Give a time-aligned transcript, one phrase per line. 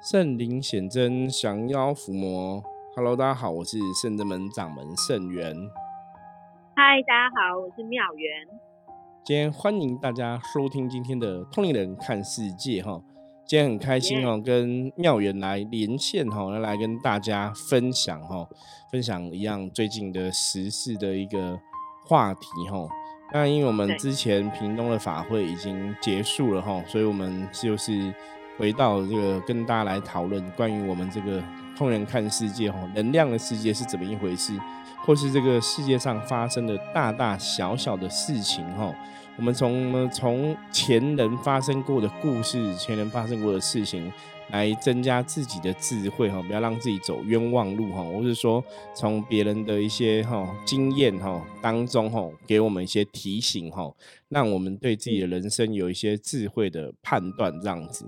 [0.00, 2.62] 圣灵显真，降妖伏魔。
[2.94, 5.56] Hello，大家好，我是圣真门掌门圣元。
[6.76, 8.46] 嗨，大家好，我是妙元。
[9.24, 13.02] 今天欢迎大家收听今天的通灵人看世界哈。
[13.44, 18.48] 今天很开心哦，跟妙元来连线哈，来跟大家分享哈，
[18.92, 21.58] 分享一样最近的时事的一个
[22.06, 22.88] 话题哈。
[23.32, 28.14] 那因为我们之前屏东的法会已经结束了哈，所以我们就是。
[28.58, 31.40] 回到这个跟大家来讨论关于我们这个
[31.76, 34.52] 通人看世界哈，能量的世界是怎么一回事，
[35.06, 38.92] 或是这个世界上发生的大大小小的事情哈，
[39.36, 44.12] 我们从从前人发生过的故事，前人发生过的事情。
[44.50, 48.62] 来增加自己的智慧哈，不要让自己走冤枉路哈，或者说
[48.94, 53.92] 从别人的一些哈经验哈当中哈，给我们一些提醒哈，
[54.28, 58.06] 让我们对自己的人生有一些智慧的判断这样子。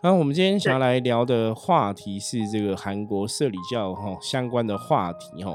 [0.00, 5.54] 然后我们今天想要来聊的话题是这个韩国社里教哈相关的话题哈，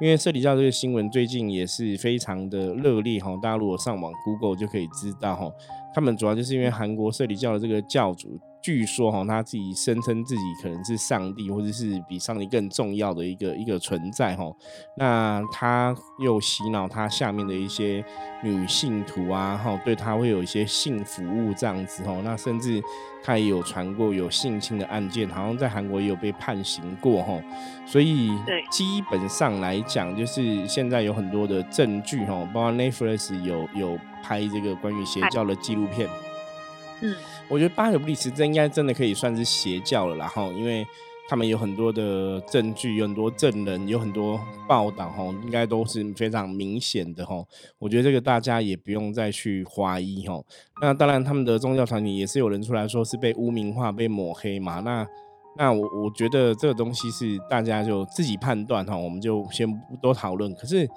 [0.00, 5.52] 因为社里教这个新闻最近也是非常的热烈哈，大家如果上网 Google 就可以知道哈，
[5.94, 8.40] 他们主要就是因为韩国社里教的这个教主。
[8.66, 14.44] 据说哈，他自己声称自己可能是上帝，或者是比上帝更重要的一个一个存在哈。
[14.96, 18.04] 那他又洗脑他下面的一些
[18.42, 22.20] 女性徒啊，哈，对他会有一些性服务这样子哈。
[22.24, 22.82] 那甚至
[23.22, 27.40] 他也有传过有性侵的案件，好像在韩国也有被判刑过哈。
[27.86, 28.32] 所以
[28.68, 36.08] 基本上来讲，就是现在有很多的证据哈，包括 Netflix 有有拍这个关于邪教的纪录片。
[37.02, 37.14] 嗯，
[37.48, 40.86] 我觉得巴尔布里斯这应该真的可以算是邪教了，然后因为
[41.28, 47.44] 他们有很多的证据，有很多证人，有很多报道，哈，应该都是非常明显的，哈。
[47.78, 50.40] 我觉得这个大家也不用再去怀疑，哈。
[50.80, 54.80] 那当然，他们的宗教团体也是有人出来说是被污名化、被抹黑嘛。
[54.80, 55.06] 那
[55.58, 60.54] 那我我觉得这个东西是大家就自己判断，哈，我们就先不多讨论。
[60.54, 60.88] 可是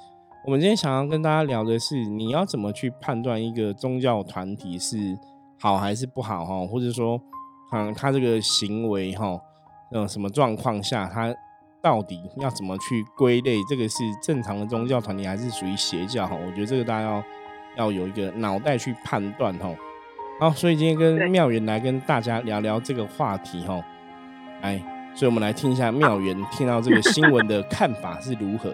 [0.46, 5.18] 我们今天想要跟大家聊的是，你要怎么去判断一个宗教团体是？
[5.62, 6.66] 好还是不好哈？
[6.66, 7.20] 或者说，
[7.72, 9.38] 嗯，他这个行为哈，
[9.92, 11.36] 嗯，什么状况下他
[11.82, 13.58] 到底要怎么去归类？
[13.70, 16.34] 这个是正常的宗教团体还是属于邪教哈？
[16.36, 17.24] 我觉得这个大家要
[17.76, 19.70] 要有一个脑袋去判断哈。
[20.40, 23.84] 好，所以今天跟妙元来跟大家聊聊这个话题哈。
[24.62, 24.82] 哎，
[25.14, 28.74] 所以我们来听一下妙元听到这个新闻的看法是如何。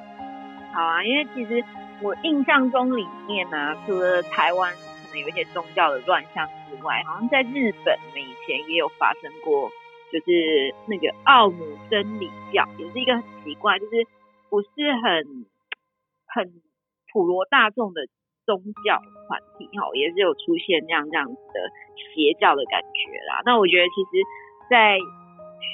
[0.72, 1.62] 好啊，因为其实
[2.00, 4.72] 我印象中里面呢，除了台湾。
[5.20, 9.70] 有一些宗教的乱象之外，好像在日本，我们以前也有发生过，
[10.12, 14.06] 就是那个奥姆真理教，也是一个很奇怪，就是
[14.50, 14.68] 不是
[15.02, 15.46] 很
[16.26, 16.62] 很
[17.12, 18.06] 普罗大众的
[18.44, 18.98] 宗教
[19.28, 23.42] 团体，哈，也是有出现这样这样子的邪教的感觉啦。
[23.44, 24.22] 那我觉得，其实，
[24.68, 24.98] 在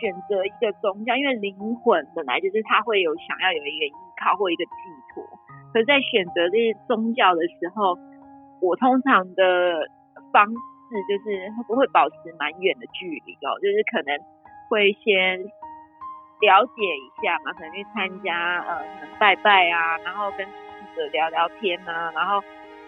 [0.00, 3.92] 选择一个宗教，因为灵魂本来就是他会有想要有一个依
[4.22, 4.70] 靠或一个寄
[5.14, 5.24] 托，
[5.72, 7.96] 可是在选择这些宗教的时候。
[8.60, 9.88] 我通常的
[10.32, 10.54] 方式
[11.08, 14.18] 就是不会保持蛮远的距离哦，就是可能
[14.68, 15.38] 会先
[16.40, 22.42] 了解一下嘛，可能去参加呃，可能拜拜啊，然后跟记者聊聊天啊，然后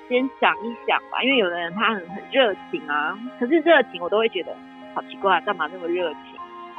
[0.08, 4.54] 先想一想吧，因为有的人他很很热情啊，可是热情我都会觉得
[4.94, 6.20] 好奇怪，干嘛那么热情？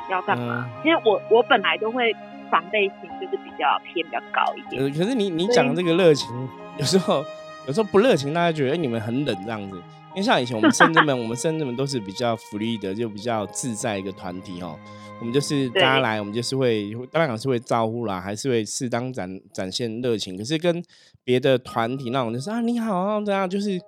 [0.09, 0.69] 要干嘛？
[0.83, 2.13] 其实我我本来都会
[2.51, 4.83] 防备心就是比较偏比较高一点。
[4.83, 6.29] 呃，可是你你讲这个热情，
[6.77, 7.23] 有时候。
[7.68, 9.75] 有时候不热情，大家觉得你们很冷这样子。
[10.16, 14.78] 因为像以前我们深圳们， 我们深圳们都是比较福利的，就比较自在一个团体哦。
[15.19, 20.38] 我们就是大家来，我们就是会当然是会招呼啦，还是会适当展展现热情。
[20.38, 20.84] 可是跟
[21.24, 23.80] 别的团体那种就是啊你好啊这样就是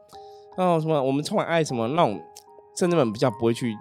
[0.58, 2.20] 哦什么我们充满爱什么那种，
[2.76, 3.76] 深圳们比较不会去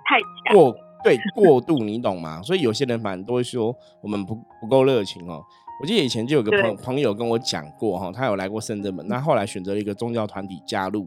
[0.53, 2.43] 过对过度，你懂吗？
[2.43, 5.43] 所以有些人反而都会说我们不不够热情哦。
[5.81, 11.07] 我记得以前就有个朋朋友跟我讲过哈，他有来过深圳门，那后来选择了一个宗教团体加入，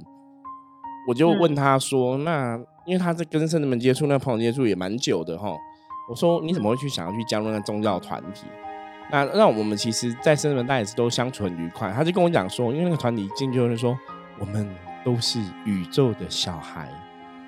[1.07, 5.55] 我就问他说，那因为他在跟深圳门接触，那朋友接触也蛮久的哈，
[6.09, 8.45] 我说你怎么会去想要去加入那宗教团体？
[9.09, 11.89] 那那我们其实，在深圳门大家也是都相处很愉快。
[11.93, 13.97] 他就跟我讲说，因为那个团体进去就是说，
[14.37, 14.69] 我们
[15.05, 16.89] 都是宇宙的小孩。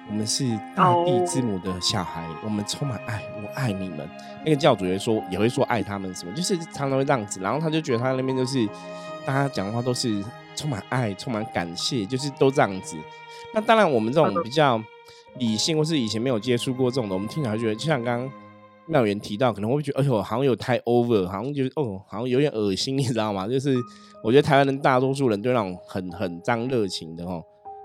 [0.10, 0.44] 我们是
[0.76, 4.10] 大地之母的小孩，我们充满爱，我爱你们。
[4.44, 7.40] 那个教主也说，也会说爱他们什么，就是常常会这样子。
[7.42, 8.68] 然后他就觉得他那边就是
[9.24, 10.24] 大家讲话都是
[10.56, 12.98] 充满爱，充满感谢，就是都这样子。
[13.54, 14.82] 那当然，我们这种比较
[15.38, 18.32] 理性或是以前没有接触过这种的，我们听起来觉得，就像刚刚
[18.88, 23.48] 妙元提到，可能会觉得，哎呦，好像有太 over，好像就是哦，好像有点恶心，你知道吗？
[23.48, 23.76] 就是
[24.24, 27.44] 我觉得台湾人大多数人对那种很很脏热情的哦。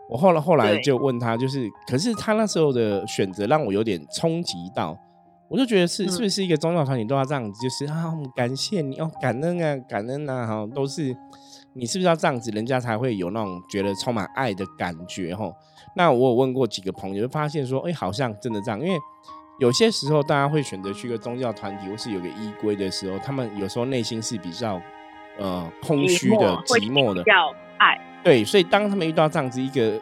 [0.08, 4.98] 我后来后来就问他，就是，可是他那时候的选择让我有点冲击到。
[5.46, 11.14] 我就觉得是是不是一个宗教团体都要这样子，就是啊，我们感谢你哦，感恩啊，感恩啊，哈，都是
[11.74, 15.52] 你是不是要这样子，人家才会有那种觉得充满爱的感觉哈？
[15.94, 18.98] 那我有问过几个朋友，就发现说，哎，好像真的这样，因为
[19.60, 24.80] 有些时候大家会选择去一个宗教团体或是有个依归的时候，他们有时候内心是比较
[25.38, 27.96] 呃空虚的、寂寞的，要爱。
[28.24, 30.00] 对，所以当他们遇到这样子一个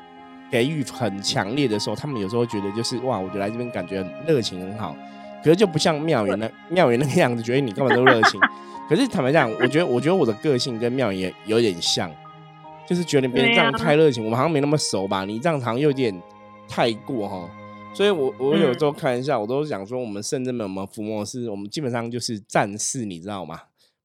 [0.50, 4.96] 给予很强烈的时候，他们有时候觉得就是哇，我觉得来这边感觉很热情很好，
[5.42, 8.40] 可是就不像庙园那庙园那个样子，觉得你根本都热情。
[8.88, 12.10] 可是坦白讲，我觉得我觉得我的个性跟庙园有点像，
[12.86, 15.24] 就是觉得别人这样太热情，我们好像没那么熟吧？
[15.24, 16.14] 你这样好像有点
[16.68, 17.50] 太过哈。
[17.94, 23.58] 所以我我有时候开玩笑，我都想说，我们圣人们，我们伏魔是我们基本上就是战士，你知道吗？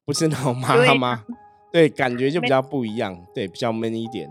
[0.05, 1.23] 不是那种妈妈。
[1.77, 4.25] 对，感觉就比较不一样，对，比较闷一点。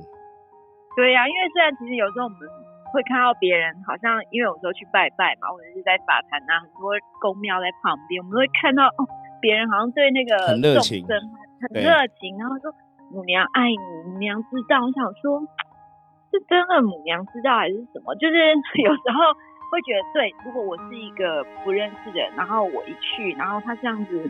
[0.98, 2.42] 对呀，因为虽然其实有时候我们
[2.90, 6.90] 会看到别人，好像因为有时候去拜拜嘛，或者是在法坛啊，很多
[7.22, 9.06] 公庙在旁边，我们会看到哦，
[9.38, 11.86] 别人好像对那个很热情，很热
[12.18, 12.74] 情，然后说
[13.14, 14.82] 母娘爱你，母娘知道。
[14.82, 15.38] 我想说，
[16.34, 18.10] 是真的母娘知道还是什么？
[18.18, 18.34] 就是
[18.82, 19.30] 有时候
[19.70, 24.26] 会觉得，对，如果我是一个不认识的人，然后我一去，然后他这样子。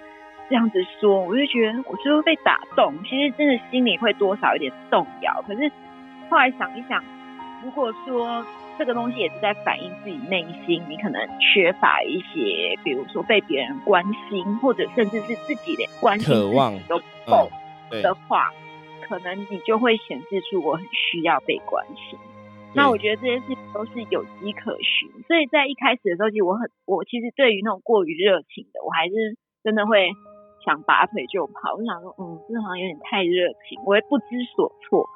[0.49, 2.95] 这样子说，我就觉得我是不是被打动？
[3.05, 5.43] 其实真的心里会多少有点动摇。
[5.47, 5.71] 可是
[6.31, 7.03] 后来想一想，
[7.65, 8.47] 如果说
[8.79, 16.33] 这个东西也是在反映自己内心，你可能缺乏一些，比如说被别人关心，或者甚至是自己的关心
[16.87, 17.51] 都不够
[17.91, 18.53] 的话，
[19.09, 22.19] 可能你就会显示出我很需要被关心。
[22.73, 25.11] 那我觉得这些事情都是有迹可循。
[25.27, 30.11] 所以在一开始的时候，其实我很，我其实对于那种过于热情的，我还是真的会。
[30.67, 35.07] 想拔腿就跑，我想说，嗯，这好像有点太热情，我也不知所措。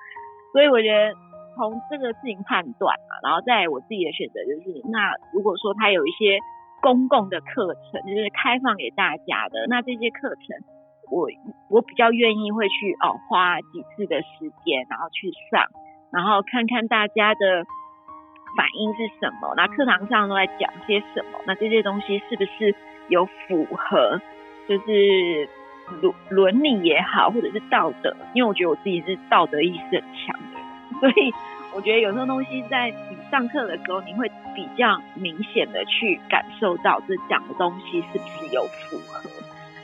[0.54, 1.10] 所以我觉得
[1.58, 6.38] 从这个事情判断嘛，然后在我自己的选择就是，那如果说他有一些
[6.80, 10.46] 公共的课程，就是开放给大家的，那这些课程
[11.10, 11.26] 我
[11.68, 15.66] 我比较愿意会去哦，花几次的时间，然后去上，
[16.14, 17.66] 然后看看大家的
[18.56, 22.74] 反应是什么，那课堂上都在讲些什么，那这些东西是不是
[23.08, 24.20] 有符合？
[24.70, 25.48] 就是
[26.00, 31.32] 伦伦理也好，或者是道德，因为我觉得我自己是道德意识很强的，所以
[31.74, 39.28] 我觉得有时候东西在你上课的时候，你会比较明显的去感受到这讲的东西是不是有符合。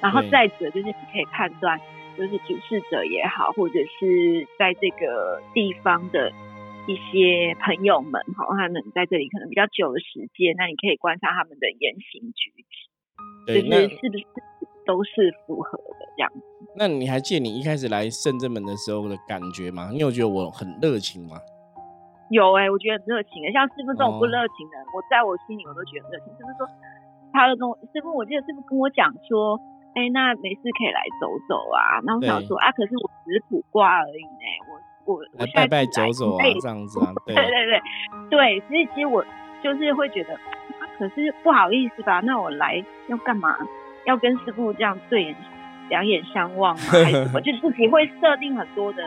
[0.01, 1.81] 然后再者就是你可以判断，
[2.17, 6.31] 就是主事者也好，或者是在这个地方的
[6.87, 12.53] 一些朋友们，好，他们在这里可能比较久的时间，那你可以观察他们的言行举
[13.47, 14.25] 止，就是是不是。
[14.87, 16.41] 都是符合的这样子。
[16.79, 19.91] 那你还记得你一开始来圣正门的时候的感觉吗？
[19.93, 21.37] 你有觉得我很热情吗？
[22.31, 23.53] 有哎，我觉得很热情哎。
[23.53, 26.29] 像师傅这种不热情的，我在我心里我都觉得热情。
[26.35, 26.67] 师傅说，
[27.33, 29.61] 他跟我师傅，我记得师傅跟我讲说，
[29.95, 32.03] 哎，那没事可以来走走啊。
[32.05, 34.45] 那我想说啊，可是我只是卜卦而已呢。
[35.07, 37.15] 我我我拜拜走走啊，这样子啊。
[37.25, 37.81] 对对对
[38.29, 39.25] 对，所以其实我
[39.63, 40.35] 就是会觉得，
[40.99, 42.21] 可是不好意思吧？
[42.21, 43.57] 那我来要干嘛？
[44.07, 45.37] 要跟师傅这样对眼
[45.89, 46.83] 两眼相望吗？
[46.91, 47.41] 还是什么？
[47.41, 49.03] 就自己会设定很多的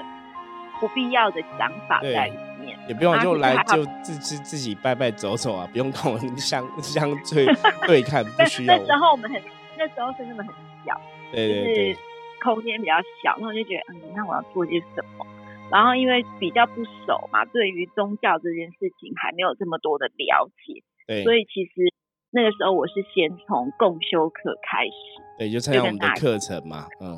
[0.79, 2.77] 不必要的想法在里面。
[2.87, 7.45] 也不用就来就自自自己拜拜走走啊，不用跟我相 相对
[7.87, 8.77] 对看，不需要。
[8.77, 9.41] 那时候我们很
[9.77, 10.53] 那时候是那么很
[10.85, 10.99] 小，
[11.33, 11.97] 就是
[12.43, 15.25] 空间比较小，然后就觉得嗯，那我要做些什么？
[15.71, 21.88] 然后因为比较不熟嘛，对于宗教这件事情还没有这么多的了解，对所以其实。
[22.31, 24.91] 那个时候我是先从共修课开始，
[25.39, 27.17] 对，就参加我们的课程嘛，嗯，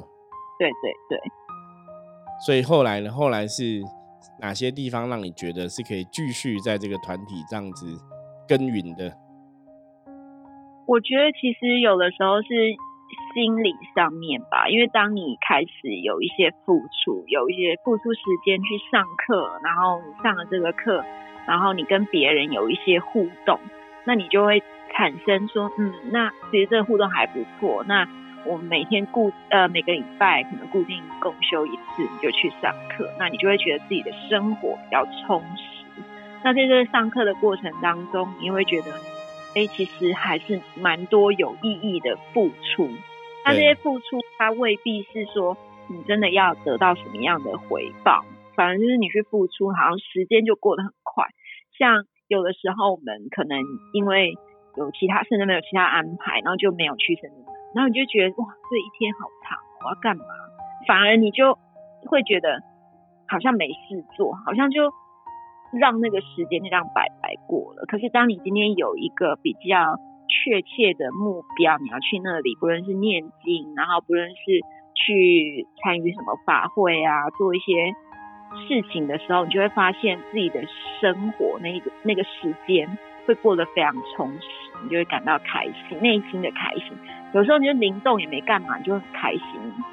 [0.58, 1.20] 对对对。
[2.46, 3.12] 所以后来呢？
[3.12, 3.82] 后来是
[4.40, 7.86] 哪些地方让你觉得是可以继续在这个团体这样子
[8.48, 9.12] 耕耘的？
[10.88, 12.48] 我觉得其实有的时候是
[13.34, 21.04] 心理上面吧，因为当你开始有一些付出，有一些付出时间去上课，然后你上了这个课，
[21.46, 23.60] 然后你跟别人有一些互动，
[24.06, 24.64] 那你就会。
[24.96, 27.84] 产生说，嗯，那其实这个互动还不错。
[27.88, 28.08] 那
[28.46, 36.02] 我们每天固呃每个礼拜可能固定共修一次，你就去上课，那你就会觉得自己的生活比较充实。
[36.44, 38.92] 那在这个上课的过程当中，你会觉得，
[39.56, 42.90] 哎，其实还是蛮多有意义的付出。
[43.46, 45.56] 那这些付出，它未必是说
[45.88, 51.26] 你真的要得到什么样的回报，反而就是你去付出，好像时间就过得很快。
[51.78, 53.60] 像有的时候，我们可能
[53.94, 54.36] 因为
[54.78, 57.44] 有其他甚至没有其他安排，然后就没有去深圳，
[57.76, 60.26] 然后你就觉得哇，这一天好长，我要干嘛？
[60.88, 61.58] 反而你就
[62.08, 62.62] 会觉得
[63.28, 64.92] 好像没事做，好像就
[65.72, 67.86] 让那个时间就这样白白过了。
[67.88, 74.36] 可是当你今天有一个比较确切的目标，你要去那里，不论是念经，然后不论是
[74.96, 77.94] 去参与什么法会啊，做一些
[78.68, 80.62] 事情的时候，你就会发现自己的
[81.00, 84.48] 生活那个那个时间会过得非常充实，
[84.84, 86.92] 你就会感到开心，内心的开心。
[87.34, 89.42] 有时候你就灵动也没干嘛，你就很开心，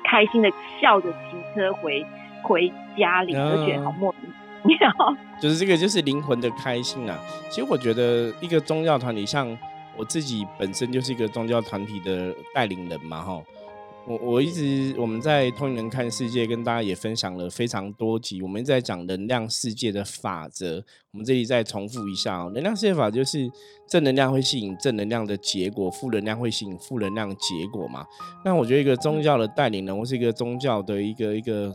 [0.04, 2.04] 开心的笑着骑车回
[2.42, 4.32] 回家里，就觉得好莫名。
[5.40, 7.16] 就是这个，就是灵魂的开心啊！
[7.48, 9.56] 其实我觉得一个宗教团体，像
[9.96, 13.40] 我自己本身就是一个宗教团体的带领人嘛，哈。
[14.08, 20.82] 我我一直我们在通灵人看世界，跟大家也分享了非常多集，我们在讲能量世界的法则。
[21.12, 23.50] 我们这里再重复一下哦，能量世界法就是
[23.86, 28.06] 正能量会吸引正能量的结果，负能量会吸引负能量结果嘛。
[28.44, 31.74] 那我觉得一个宗教的带领人，或是一个宗教的一个一个。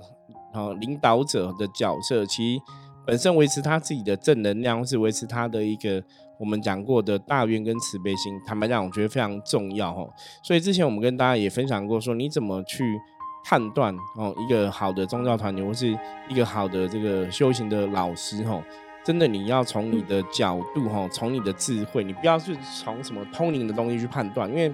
[0.56, 2.62] 哦，领导者的角色，其实
[3.08, 6.00] 本身维持他自己的正能量，或是维持他的一个
[6.44, 8.38] 我们讲过的大愿跟慈悲心。
[8.46, 10.10] 坦白讲，我觉得非常重要哦。
[10.44, 13.00] 所以之前我们跟大家也分享过，说你怎么去
[13.46, 15.98] 判断哦，一个好的宗教团体或是
[16.28, 18.62] 一个好的这个修行的老师哦，
[19.06, 24.70] 真的你要从你的角度哈，从你的智慧，你不要去从什么通灵的东西去判断，因为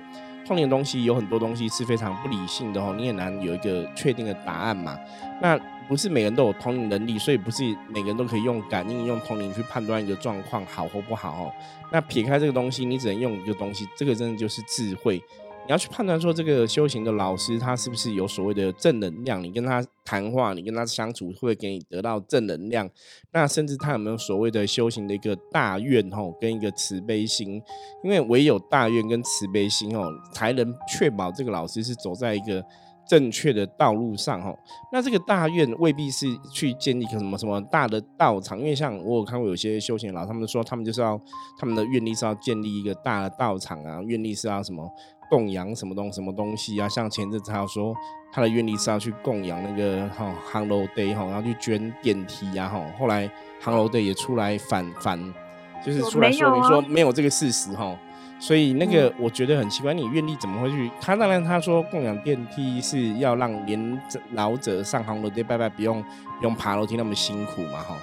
[0.48, 4.98] 通灵的东西有很多东西是非常不理性的哦，你也难有一个确定的答案嘛。
[5.40, 5.56] 那
[5.90, 11.52] 不是每个人都有通灵能力，所以不是每个人都可以用感应、用通灵去判断一个状况好或不好哦。
[11.92, 15.20] 那撇开这个东西，你只能用一个东西，这个真的就是智慧。
[15.66, 19.44] 你要去判断说，这个修行的老师他是不是有所谓的正能量？
[19.44, 22.88] 你跟他谈话，你跟他相处，会不会给你得到正能量？
[23.34, 27.62] 那甚至他有没有所谓的修行的一个大愿吼，跟一个慈悲心？
[28.04, 32.64] 因为唯有大愿跟慈悲心哦，才能确保这个老师是走在一个。
[33.10, 34.56] 正确的道路上，哈，
[34.92, 41.20] 那这个大愿未必是去建立一个什么什么大的道场，因为像我有看过有些修行老，他们说他们就是要
[41.58, 44.88] 他们的愿力是要建立一个大的道场啊，愿力是要什么
[45.28, 47.96] 供养什么东什么东西啊，像前阵子他说
[48.32, 53.28] 他的愿力是要去供养那个哈航楼 day 哈，然后去捐电梯啊哈，后来
[53.60, 55.20] 航楼 day 也出来反反，
[55.84, 57.98] 就是出来说明说没有这个事实哈。
[58.40, 60.90] 所以那个我觉得很奇怪，你愿力怎么会去？
[61.02, 67.98] 他当然他说共享电梯是要让年老者上航楼梯拜拜，不用不用爬楼梯那么辛苦嘛哈。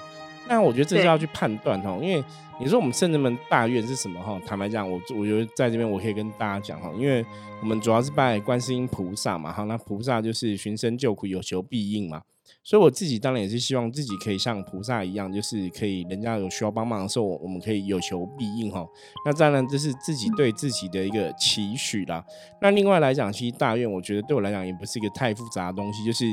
[0.47, 2.23] 那我觉得这是要去判断哈，因为
[2.59, 4.39] 你说我们圣人们大愿是什么哈？
[4.45, 7.25] 坦白讲，我我觉得在这边我可以跟大家讲哈，因为
[7.59, 12.21] 我们主要是拜观世音菩萨嘛哈，那菩萨就是寻声救苦，有求必应嘛。
[12.67, 18.85] 所以我自己当然也是希望自己可以像菩萨一样，就是可以人家有需要帮忙的时候，我们可以有求必应哈。
[19.25, 22.21] 那当然这是自己对自己的一个期许啦。
[22.61, 26.25] 那另外来讲，其实大愿我觉得对我来讲也不是一个太复杂的东西，就是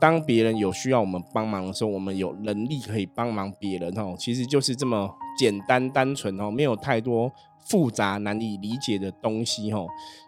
[0.00, 4.16] 当别人有需要我们帮忙的时候，我们有能力可以帮忙别人哦。
[4.18, 7.30] 其实就是这么简单单纯哦，没有太多
[7.64, 9.86] 复杂难以理解的东西哦。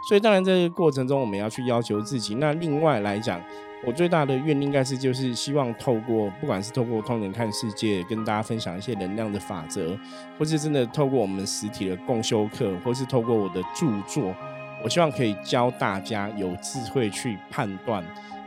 [0.08, 2.36] 所以当然这个过程中我们要去要求自己。
[2.36, 3.42] 那另外来讲。
[3.86, 9.96] 我最大的愿应该是，就是希望透过，不管是透过通人看世界，跟大家分享一些能量的法则，
[10.36, 14.34] 或是真的透过我们实体的共修课，或是透过我的著作，
[14.82, 18.04] 我希望可以教大家有智慧去判断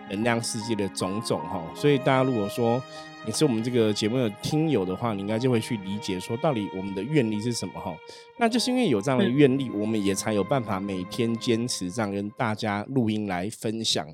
[0.09, 1.63] 能量世界的种种哈。
[1.73, 2.83] 所以大家如果说
[3.25, 7.95] 你是我们这个节目的听友的话，你应该就会去理解说，到底我们的愿力是什么哈。
[8.38, 14.05] 那就是因为有这样的愿力，我们也才有办法每天坚持这样跟大家录音来分享。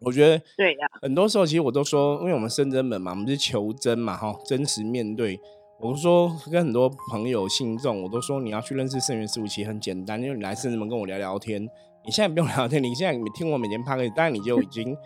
[0.00, 5.40] 我觉得对呀，很多时候其实我都说，因为我们深真本嘛，我们是求真嘛，哈，真实面对。
[5.80, 11.62] 我说跟很多朋友信众，我都说你要去认识圣元师傅，其实很简单，因为你来圣真门跟我聊聊天。
[12.04, 14.96] 你现在不用聊天，你现在你听我每天趴个，当然你就已经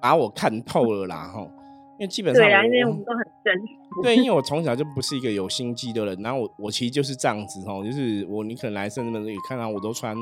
[0.00, 1.46] 把我看透了啦，哈。
[1.98, 3.74] 因为基本上，对啊，因为我们都很真实。
[4.02, 10.16] 对，因为我从小就不是一个有心机的人，然后我我其实就是这样子哦，就是我你可能来圣子们也看到我都穿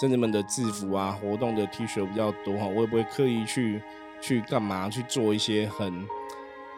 [0.00, 3.82] 圣子们的制服啊，活动的 T 恤比较多哈，我也不会刻意去
[4.20, 6.06] 去干嘛去做一些很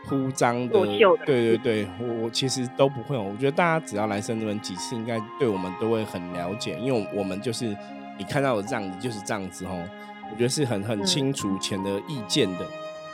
[0.07, 0.81] 铺张的，
[1.27, 3.31] 对对对，我我其实都不会哦。
[3.31, 7.77] 我觉得大家只要来圣子们几次，应该对我们都会很了解，因为我们就是
[8.17, 9.87] 你看到的这样子就是这样子哦，
[10.33, 12.67] 我觉得是很很清楚前的意见的。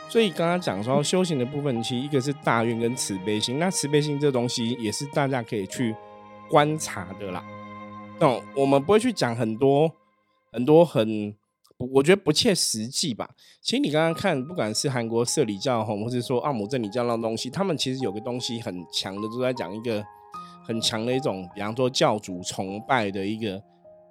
[0.08, 3.58] 所以刚刚讲说修行的部分，其实一个是大愿跟慈悲心。
[3.58, 5.94] 那慈悲心这东西也是大家可以去
[6.48, 7.44] 观察的啦。
[8.20, 9.90] 那我们不会去讲很多
[10.52, 11.34] 很多很，
[11.78, 13.28] 我觉得不切实际吧。
[13.60, 20.04] 其实你刚刚看，不管是韩国社里教吼，或者说奥姆真理教那东西，他们其实有个东西很强的，都在讲一个
[20.64, 23.60] 很强的一种，比方说教主崇拜的一个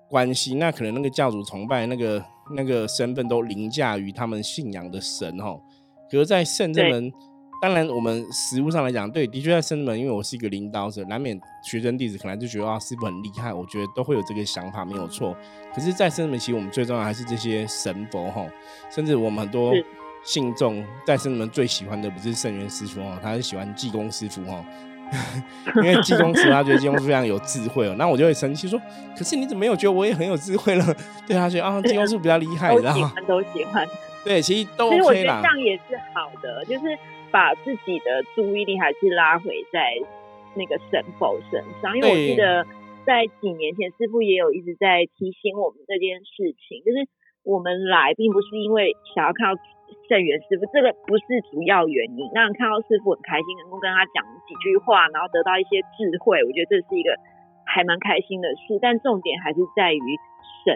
[0.09, 0.55] 关系。
[0.55, 2.21] 那可能那个教主崇拜那个
[2.57, 5.61] 那个身份都凌驾于他们信仰的神吼。
[6.13, 7.11] 比如在圣正门，
[7.59, 15.35] 当然我们实物上来讲，对，的确在生门，因为我是一个领导者，难免学生弟子可能就觉得啊，师傅很厉害，我觉得都会有这个想法，没有错。
[15.73, 18.45] 可是，在生门，其实我们最重要还是这些神佛哈，
[18.91, 19.73] 甚至我们很多
[20.23, 24.63] 信众在生门最喜欢的不是圣元师傅哦，他是喜欢济公师傅哦。
[25.77, 28.79] 因为济公师他觉得济公师非常有智慧哦，那我就会生气说
[29.17, 30.85] ：“可是你怎么没有觉得我也很有智慧了？”
[31.25, 33.87] 对他觉得啊，济公师比较厉害，然后都喜欢。
[34.23, 36.97] 对，其实都 OK 其实我觉得这样也是好的，就是
[37.31, 39.93] 把自己的注意力还是拉回在
[40.55, 41.95] 那个神佛身上。
[41.95, 42.65] 因为我记得
[43.05, 47.07] 在几年前，师傅也有一直在提醒我们这件事情，就是
[47.43, 49.61] 我们来并不是因为想要看到。
[50.09, 52.25] 圣元师傅，这个不是主要原因。
[52.33, 57.13] 让人看到师傅很开心，能够跟他讲几句话，然后得到一些智慧，我觉得这是一个
[57.63, 58.79] 还蛮开心的事。
[58.81, 60.01] 但重点还是在于
[60.65, 60.75] 神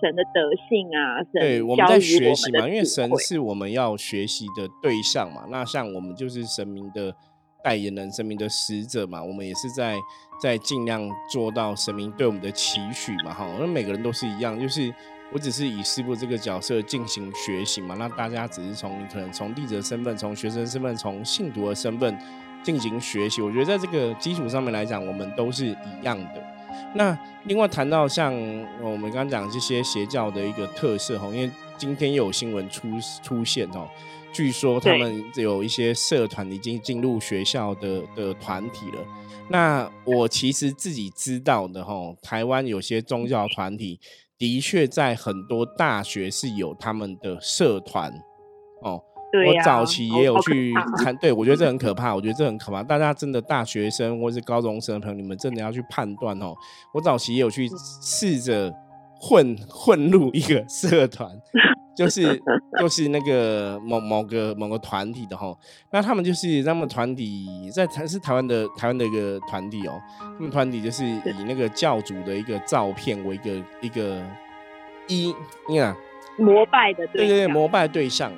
[0.00, 5.44] 神的德性啊，对，我们在学习嘛，因为神是我们要学习的对象嘛。
[5.50, 7.14] 那像我们就是神明的
[7.62, 9.96] 代言人，神明的使者嘛，我们也是在
[10.40, 13.32] 在尽量做到神明对我们的期许嘛。
[13.32, 14.92] 哈，那每个人都是一样，就是。
[15.32, 22.16] 我只是以师傅这个角色进行学习嘛，那大家只是从你可能从弟子的身份、从学生身份、从信徒的身份
[22.62, 23.42] 进行学习。
[23.42, 26.55] 我觉得在这个基础上面来讲，我们都是一样的。
[26.96, 28.34] 那另外谈到像
[28.82, 32.88] 我们刚刚讲这些邪教的一个特色哈，因为今天又有新闻出
[33.22, 33.86] 出现哦，
[34.32, 39.06] 据说他们有一些社团已经进入学校的的团体了。
[39.48, 44.00] 那我其实自己知道的哈，台湾有些宗教团体。
[44.38, 48.12] 的确，在很多大学是有他们的社团
[48.82, 49.02] 哦。
[49.44, 52.14] 我早期也有去看，对我觉得这很可怕。
[52.14, 52.82] 我觉得这很可怕。
[52.82, 56.54] 大家真的大学生或是高中生的朋友，你们真的要去判断哦。
[56.94, 57.68] 我早期也有去
[58.00, 58.72] 试着
[59.20, 61.30] 混混入一个 社团。
[61.96, 62.38] 就是
[62.78, 65.56] 就是那个某某个某个团体的哈，
[65.90, 74.22] 那他们就是他们团体在台是台湾的台湾的一个团体哦，他们团体就是以那个教主的一个照片为一个一个
[75.08, 75.34] 一
[75.70, 75.96] 你看
[76.36, 78.30] 膜拜的对对对膜拜对象，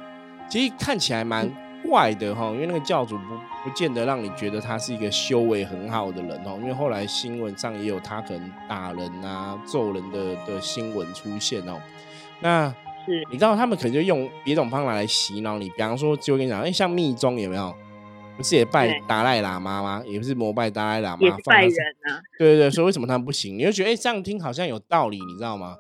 [0.48, 1.50] 其实看起来蛮
[1.82, 11.80] 怪的哈，因为那个教主不不见得让你觉得他是一个修为很好的人哦，因为后来新闻上也有他可能打人啊揍人的的新闻出现哦，
[12.40, 12.74] 那。
[13.30, 17.74] 你知道他们可能就用别种方法来洗脑你，比方说就跟你讲，哎，像密宗有没有？
[18.37, 20.02] 不是也拜达赖喇嘛吗？
[20.04, 22.20] 也不是膜拜达赖喇嘛，拜人啊。
[22.38, 23.56] 对对对，所以为什么他们不行？
[23.56, 25.74] 你就觉得哎，这样听好像有道理，你知道吗？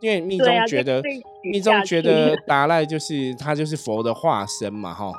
[0.00, 1.02] 因为密宗觉得
[1.42, 5.12] 密宗觉得达赖就是他就是佛的化身嘛，哈，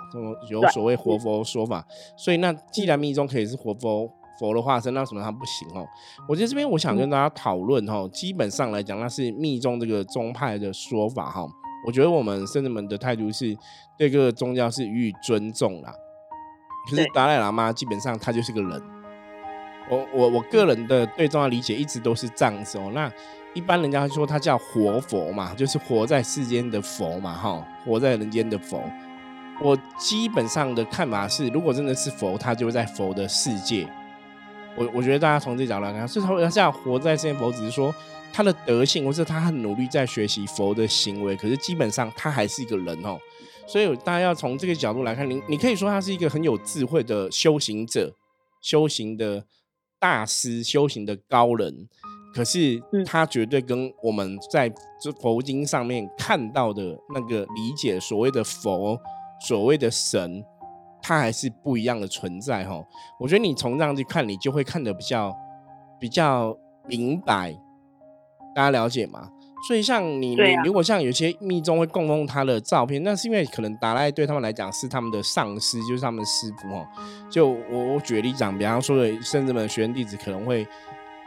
[0.50, 1.86] 有所谓活佛说法，
[2.18, 4.10] 所以那既然密宗可以是活佛。
[4.40, 5.86] 佛的化身，那什么他不行哦？
[6.26, 11.46] 我觉得这边我想跟大家讨论哈，基本上来讲，那是密宗这个宗派的说法哈。
[11.86, 13.54] 我觉得我们圣人们的态度是
[13.98, 15.94] 对各个宗教是予以尊重啦。
[16.90, 18.82] 可是达赖喇嘛基本上他就是个人，
[19.92, 22.90] 我我我个人的对宗教理解一直都是这样子哦。
[22.94, 23.12] 那
[23.60, 28.82] 一般人家说他叫活佛嘛，就是活在世间的佛嘛，哈，活在人间的佛。
[29.62, 33.86] 我基本上的看法是，如果真的是佛，他就会在佛的世界。
[34.78, 37.94] 我我觉得大家从这角度来看，是他他这样活在世间佛，只是说
[38.32, 43.20] 他的德性，或者他很努力在学习佛的行为，可是基本上他还是一个人哦。
[43.68, 48.16] 所以大家要从这个角度来看，你你可以说他是一个很有智慧的修行者、
[48.62, 49.44] 修行的
[50.00, 51.90] 大师、修行的高人，
[52.40, 54.72] 可是他绝对跟我们在
[55.02, 58.98] 这佛经上面看到的那个理解所谓的佛、
[59.46, 60.42] 所谓的神。
[61.02, 62.78] 它还是不一样的存在哈，
[63.22, 65.34] 我觉得你从这样去看，你就会看得比较
[65.98, 66.54] 比较
[66.88, 67.58] 明白，
[68.54, 69.30] 大家了解吗？
[69.66, 76.86] 所以像你，你如果像有些密宗会供奉他的照片，那是因为可能达赖对他们来讲是他们的上师，就是他们师傅哦。
[77.32, 80.68] 就我我举例讲，比方说的甚至们学生弟子可能会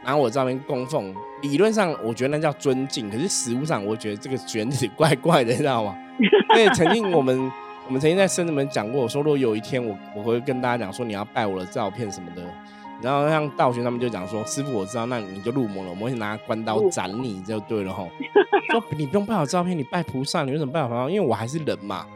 [0.04, 5.96] 拿我照片供奉，理论上我觉得那叫尊敬，可是实物上我觉得这个卷子怪怪的，你知道吗？
[6.56, 7.50] 因为曾经我们。
[7.84, 12.40] 我们曾经在圣子们讲过，我说如果有一天我我会跟大家讲说你要拜我的照片什么的，
[13.02, 18.08] 然后像道玄他们就讲说师傅我知道，那你就入魔了，我们会拿关刀斩你就对了吼。
[18.70, 21.10] 说你不用拜我照片，你拜菩萨，你为什么拜我？
[21.10, 22.06] 因为我还是人嘛。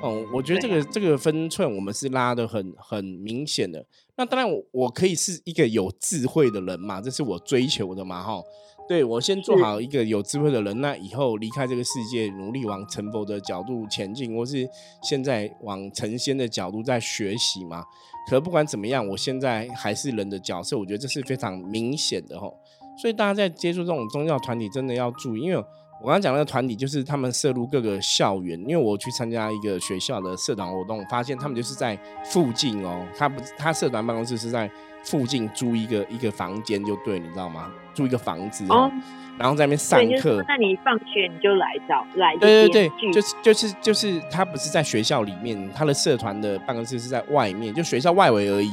[0.00, 3.84] 哦，我觉得这个这个分寸我们是拉的很很明显的。
[4.18, 8.42] 那当然我我可以是一个有智慧的人嘛，这是我追求的嘛哈。
[8.88, 14.68] 对我先做好一个有智慧的人，那以后离开这个世界，努力往成佛的角度前进，或是
[15.02, 17.84] 现在往成仙的角度在学习嘛。
[18.28, 22.58] 可不管怎么样，我现在还是人的角色，我觉得这是非常明显的吼。
[23.00, 25.62] 所以大家在接触这种宗教团体，真的要注意，因为
[26.00, 34.70] 我刚刚讲那个团体，就是他们涉入各个校园，因为我去参加一个学校的社团活动，发现他们就是在附近哦，他不，他社团办公室是在
[35.02, 37.68] 附近租一个一个房间就对，你知道吗？
[37.94, 38.88] 租一个房子哦，
[39.36, 40.40] 然后在那边上课。
[40.46, 42.36] 那你放学你就来找来。
[42.36, 48.70] 对对对，就是就是就是他不是在学校里面，他的社团的办公室是在外面，就学校外围而已。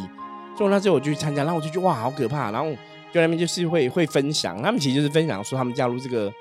[0.55, 2.69] 所以那时候我就去参加，然后我就觉得哇，好可怕，然后
[3.11, 6.31] 就那边就是会会分享，他们其实就是分享说他们加入这个。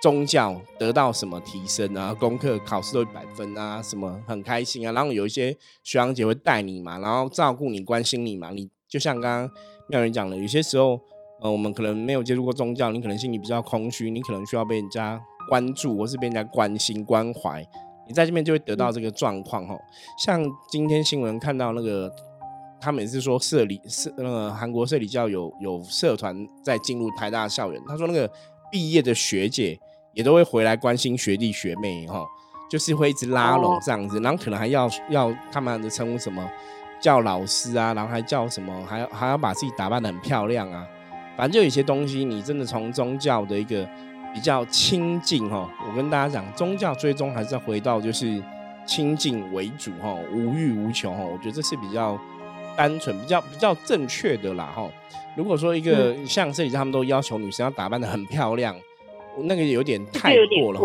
[0.00, 2.14] 宗教得到什么提升啊？
[2.14, 3.82] 功课考试都一百分啊？
[3.82, 4.92] 什么很开心啊？
[4.92, 8.50] 然后有一些学长姐会带你嘛，然后照顾你、关心你嘛。
[8.50, 9.50] 你就像刚刚
[9.88, 11.00] 妙人讲的，有些时候，
[11.40, 17.66] 呃，我们可能没有接触过宗教，你可能心里比较空虚，你可能需要被人家关注，或是被人家关心关怀。
[18.06, 19.78] 你在这边就会得到这个状况哦。
[20.18, 22.10] 像今天新闻看到那个，
[22.80, 28.30] 他们也是说社里社那个韩国社里教有有社团在进入台大校园，他说那个
[28.70, 29.78] 毕业的学姐。
[30.14, 32.24] 也都会回来关心学弟学妹哈，
[32.68, 36.50] 就是会一直拉拢这样子，然后可能还要要他们的称呼什么
[37.00, 40.84] 叫老师啊，然后还叫什么，还要还要把自己打扮的很漂亮啊，
[41.36, 43.88] 反正就有些东西，你真的从宗教的一个
[44.34, 48.42] 比较亲近哈，我跟大家讲，宗教最终还是要回到就是
[48.84, 52.18] 亲近为主哈，无欲无求哈，我觉得这是比较
[52.78, 54.88] 单纯、比较比较正确的啦哈。
[55.36, 58.74] 如果说一个像这里他们都要求女生要打扮的很漂亮。
[59.44, 60.80] 那个有点太过了，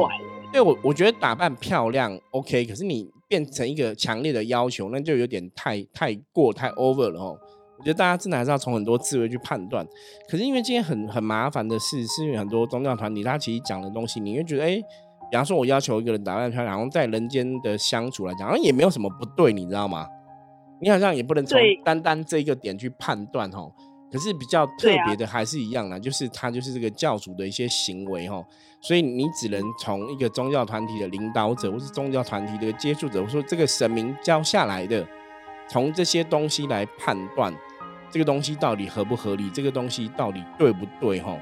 [0.51, 7.35] 对我我觉得打扮漂亮 OK，可是你变成一个强烈的要求，那就有点太太过太 over 了哦。
[7.79, 9.83] 我觉得大家真的还是要从很多智慧去判断。
[10.29, 14.75] 可是因为今天很很麻烦的事，是因为很多宗教团体他其实讲的东西，你会觉得哎，
[15.31, 20.07] 比方说我要求一个人打扮漂亮，然后在人间的相处来讲，好像也没有什么不对，你知道吗？
[20.79, 23.71] 你好像也不能从单单这一个点去判断哦。
[24.11, 28.45] 可是比较特别的还是一样的，就是他就是这个教主的一些行为哦，
[28.79, 35.03] 所以你只能从一个宗教团体的领导者，或是宗教团体的接触者，或说这个神明教下来的，
[35.67, 37.51] 从这些东西来判断
[38.11, 41.35] 这个东西到底合不合理，这个东西到底对不对哈。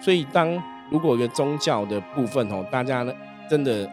[0.00, 3.12] 所以当如果一个宗教的部分哦，大家呢
[3.50, 3.90] 真的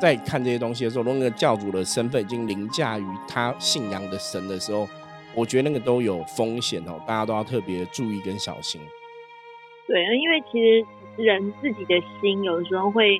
[0.00, 4.86] 在看这些东西的时候，如果那个教主的身份已经凌驾于他信仰的神的时候。
[5.34, 8.78] 我觉得那个都有风险哦，大家都要特别注意跟小心。
[9.88, 10.84] 对，因为其实
[11.16, 13.16] 人自己的心有的时候会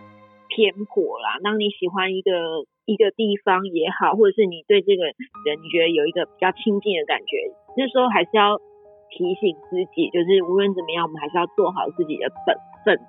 [0.52, 1.40] 偏颇啦。
[1.42, 7.48] 当你喜欢一个一个地方也好，或者是你对这个人你觉得有一个比较亲近的感觉，
[7.80, 8.60] 那时候还是要
[9.08, 12.52] 提醒自己，就是无论怎么样，我们还是要做好自己的本
[12.84, 13.00] 分，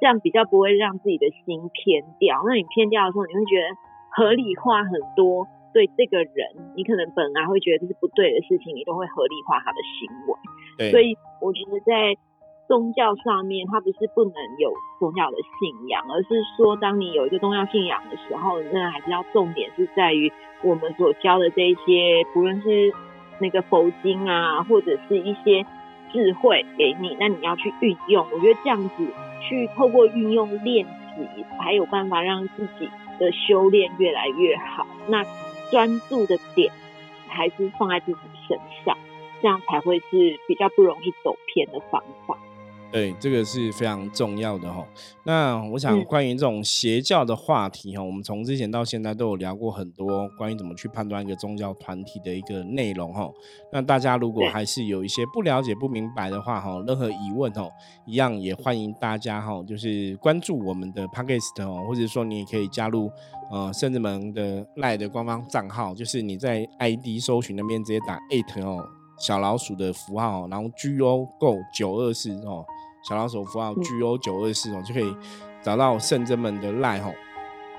[0.00, 2.42] 这样比较不会让自己的心偏掉。
[2.46, 3.68] 那你偏掉的时候，你会觉得
[4.10, 5.46] 合理化很多。
[5.74, 10.90] 对这个人，你可能本来会觉得这是不对的事情，你都会合理化他的行为。
[10.92, 12.14] 所以我觉得在
[12.68, 20.30] 宗教上面，它不是不能有宗教的信仰，而是说，当你有一个宗教信仰的时候，那还是要重点是在于
[20.62, 22.94] 我们所教的这一些，不论是
[23.40, 25.66] 那个佛经啊，或者是一些
[26.12, 28.24] 智慧给你，那你要去运用。
[28.32, 29.12] 我觉得这样子
[29.48, 34.86] 去透过运用练习，才有办法让自己的修炼越来越好。
[35.08, 35.24] 那
[35.70, 36.72] 专注的点
[37.28, 38.96] 还是放在自己身上，
[39.40, 42.38] 这样才会是比较不容易走偏的方法。
[42.92, 44.86] 对，这个是非常重要的哈。
[45.24, 53.28] 那我想，关于这种邪教的话题哈，我们从之前到现在都有聊过很多关于怎么去判断一个宗教团体的一个内容哈。
[53.72, 57.68] 那大家如果还是有一些不了解、不明白的话哈，任何疑问哦，
[58.06, 63.10] 一样也欢迎大家哈，就是关注我们的 podcast 哦，或者说你也可以加入
[63.50, 68.86] 呃圣智门的赖的官方账号，就是你在 ID 搜寻那边直接打 eight 哦，
[69.18, 72.64] 小老鼠的符号，然后 G O Go 九二四哦。
[73.06, 75.14] 小老鼠符号 G O 九二四哦，就可以
[75.62, 77.14] 找到圣真门的赖吼。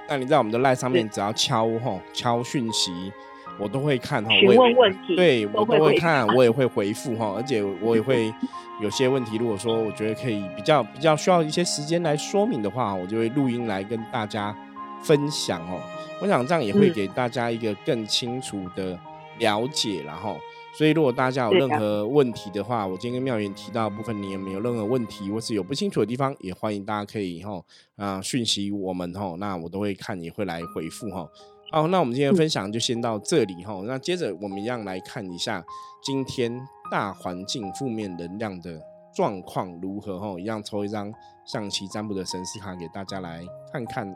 [0.07, 3.11] 那你在我们的赖上面，只要敲吼敲讯息，
[3.59, 4.29] 我都会看哈。
[4.29, 7.33] 询问问题，对我都会看，我也会回复哈。
[7.35, 8.31] 而且我也会
[8.79, 14.55] 有些问题，如果说我觉得可以比较比较需要一些时间来说明的话，我就会录音来跟大家
[15.01, 15.79] 分享哦。
[16.21, 18.95] 我想这样也会给大家一个更清楚的
[19.39, 20.37] 了解，然后。
[20.77, 27.63] 所以，如果大家有任何问题的话，我今天跟妙言提到部分，你有没有任何问题，或是有不清楚的地方，也欢迎大家可以吼
[27.95, 31.29] 啊讯息我们吼，那我都会看，也会来回复吼。
[31.71, 33.83] 好，那我们今天分享就先到这里吼。
[33.83, 35.63] 那接着我们一样来看一下
[36.03, 36.59] 今天
[36.91, 38.81] 大环境负面能量的
[39.13, 41.13] 状况如何吼，一样抽一张
[41.45, 44.13] 象棋占卜的神士卡给大家来看看。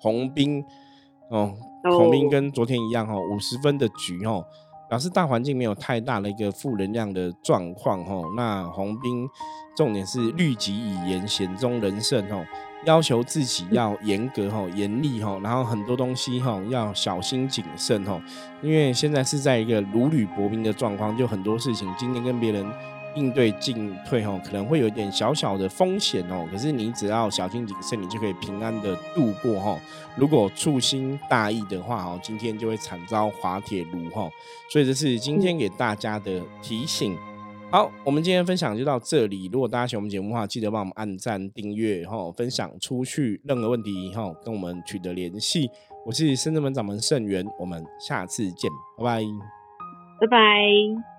[0.00, 0.64] 红兵
[1.30, 4.44] 哦，红兵跟昨天一样吼，五十分的局哦。
[4.88, 8.24] 表示大环境没有太大的一个负能量的状况吼。
[8.36, 9.28] 那红兵
[9.76, 12.44] 重点是律己以严，险中人胜吼，
[12.84, 18.20] 要求自己要严格吼、严厉吼，然后很多东西吼要小心谨慎吼，
[18.62, 22.66] 因为现在是在一个如履薄冰的状况，就很多事情今天跟别人。
[23.18, 26.46] 应对进退吼，可能会有一点小小的风险哦。
[26.50, 29.78] 可是你只要小心谨慎，你就可以平安的度过哈。
[30.16, 34.30] 如果粗心大意的话哦，今天就会惨遭滑铁卢哈。
[34.72, 37.16] 所以这是今天给大家的提醒。
[37.70, 39.50] 好，我们今天分享就到这里。
[39.52, 43.38] 如果大家喜欢我们节目的话，记得帮我们按赞、订阅哈，分享出去。
[43.44, 45.68] 任何问题哈，跟我们取得联系。
[46.06, 49.22] 我是深圳门掌门盛元，我们下次见，拜拜，
[50.20, 51.17] 拜拜。